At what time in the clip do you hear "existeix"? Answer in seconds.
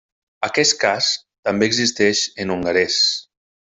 1.73-2.23